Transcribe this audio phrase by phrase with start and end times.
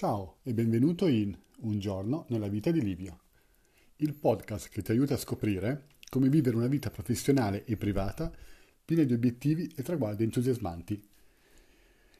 [0.00, 3.20] Ciao e benvenuto in Un giorno nella vita di Livio,
[3.96, 8.32] il podcast che ti aiuta a scoprire come vivere una vita professionale e privata
[8.82, 11.06] piena di obiettivi e traguardi entusiasmanti.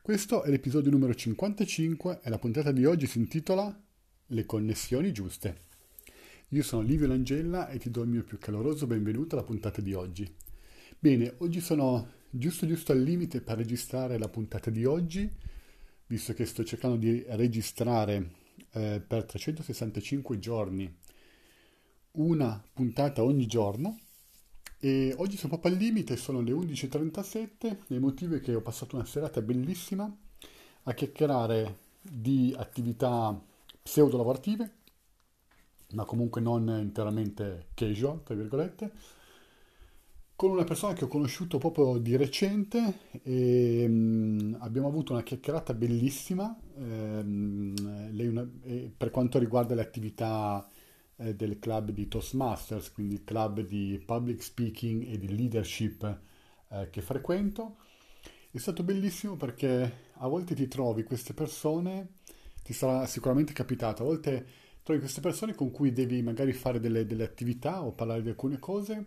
[0.00, 3.76] Questo è l'episodio numero 55 e la puntata di oggi si intitola
[4.26, 5.62] Le connessioni giuste.
[6.50, 9.94] Io sono Livio Langella e ti do il mio più caloroso benvenuto alla puntata di
[9.94, 10.32] oggi.
[10.96, 15.28] Bene, oggi sono giusto giusto al limite per registrare la puntata di oggi
[16.14, 18.30] visto che sto cercando di registrare
[18.70, 20.96] eh, per 365 giorni
[22.12, 23.98] una puntata ogni giorno
[24.78, 28.94] e oggi sono proprio al limite, sono le 11.37 il motivo è che ho passato
[28.94, 30.08] una serata bellissima
[30.84, 33.36] a chiacchierare di attività
[33.82, 34.70] pseudo lavorative
[35.94, 38.92] ma comunque non interamente casual, tra virgolette,
[40.36, 45.74] con una persona che ho conosciuto proprio di recente e um, abbiamo avuto una chiacchierata
[45.74, 47.74] bellissima ehm,
[48.10, 50.68] una, eh, per quanto riguarda le attività
[51.16, 56.20] eh, del club di Toastmasters, quindi il club di public speaking e di leadership
[56.68, 57.76] eh, che frequento.
[58.50, 62.14] È stato bellissimo perché a volte ti trovi queste persone,
[62.64, 64.46] ti sarà sicuramente capitato, a volte
[64.82, 68.58] trovi queste persone con cui devi magari fare delle, delle attività o parlare di alcune
[68.58, 69.06] cose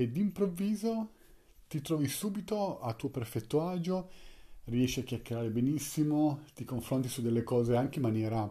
[0.00, 1.10] e d'improvviso
[1.66, 4.08] ti trovi subito a tuo perfetto agio,
[4.66, 8.48] riesci a chiacchierare benissimo, ti confronti su delle cose anche in maniera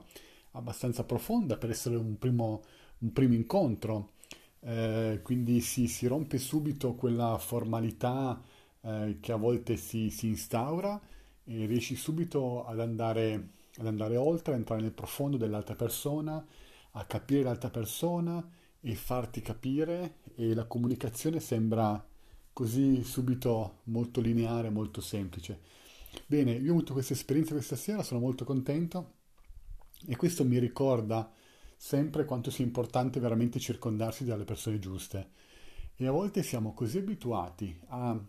[0.51, 2.63] abbastanza profonda per essere un primo,
[2.97, 4.11] un primo incontro.
[4.59, 8.41] Eh, quindi si, si, rompe subito quella formalità
[8.81, 10.99] eh, che a volte si, si, instaura
[11.45, 16.45] e riesci subito ad andare, ad andare oltre, a entrare nel profondo dell'altra persona,
[16.91, 18.45] a capire l'altra persona
[18.81, 22.05] e farti capire e la comunicazione sembra
[22.53, 25.61] così subito molto lineare, molto semplice.
[26.27, 29.13] Bene, io ho avuto questa esperienza questa sera, sono molto contento
[30.05, 31.31] e questo mi ricorda
[31.75, 35.31] sempre quanto sia importante veramente circondarsi dalle persone giuste.
[35.95, 38.23] E a volte siamo così abituati a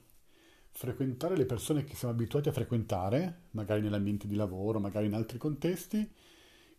[0.71, 5.37] frequentare le persone che siamo abituati a frequentare, magari nell'ambiente di lavoro, magari in altri
[5.37, 6.11] contesti,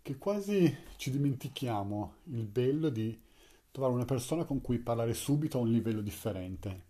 [0.01, 3.27] che quasi ci dimentichiamo il bello di
[3.71, 6.87] trovare una persona con cui parlare subito a un livello differente.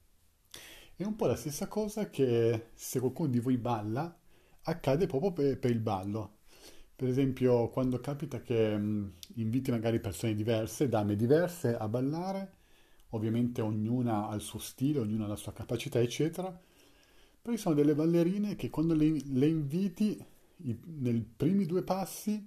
[0.95, 4.17] È un po' la stessa cosa che se qualcuno di voi balla,
[4.63, 6.37] accade proprio per, per il ballo.
[6.95, 12.57] Per esempio, quando capita che mh, inviti magari persone diverse, dame diverse a ballare,
[13.11, 16.61] ovviamente ognuna ha il suo stile, ognuna ha la sua capacità, eccetera.
[17.41, 20.21] Poi sono delle ballerine che quando le, le inviti,
[20.57, 22.45] i, nei primi due passi,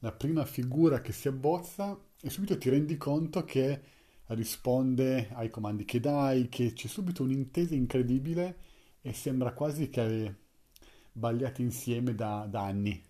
[0.00, 3.80] la prima figura che si abbozza e subito ti rendi conto che
[4.28, 8.56] risponde ai comandi che dai, che c'è subito un'intesa incredibile
[9.00, 10.34] e sembra quasi che
[11.12, 13.02] balliate insieme da, da anni.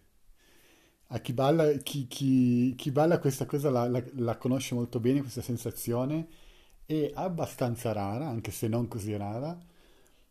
[1.11, 5.21] A chi balla, chi, chi, chi balla questa cosa la, la, la, conosce molto bene,
[5.21, 6.29] questa sensazione,
[6.85, 9.59] è abbastanza rara, anche se non così rara,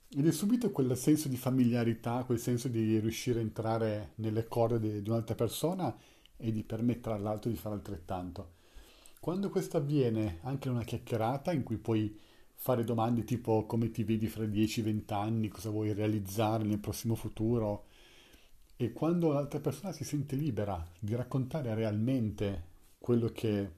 [0.09, 4.79] ed è subito quel senso di familiarità, quel senso di riuscire a entrare nelle corde
[4.79, 5.95] di, di un'altra persona
[6.37, 8.56] e di permettere all'altro di fare altrettanto.
[9.19, 12.17] Quando questo avviene anche in una chiacchierata in cui puoi
[12.53, 17.85] fare domande tipo come ti vedi fra 10-20 anni, cosa vuoi realizzare nel prossimo futuro,
[18.75, 23.71] e quando l'altra persona si sente libera di raccontare realmente quello che,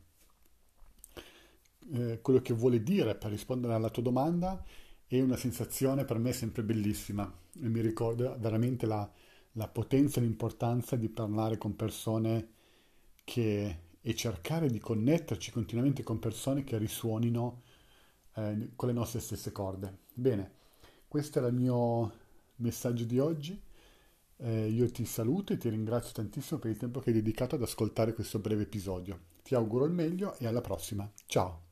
[1.91, 4.63] eh, quello che vuole dire per rispondere alla tua domanda,
[5.07, 7.31] è una sensazione per me sempre bellissima.
[7.61, 9.09] E mi ricorda veramente la,
[9.53, 12.49] la potenza e l'importanza di parlare con persone
[13.23, 17.61] che e cercare di connetterci continuamente con persone che risuonino
[18.33, 19.99] eh, con le nostre stesse corde.
[20.15, 20.51] Bene,
[21.07, 22.11] questo era il mio
[22.55, 23.61] messaggio di oggi.
[24.37, 27.61] Eh, io ti saluto e ti ringrazio tantissimo per il tempo che hai dedicato ad
[27.61, 29.25] ascoltare questo breve episodio.
[29.43, 31.07] Ti auguro il meglio e alla prossima.
[31.27, 31.68] Ciao!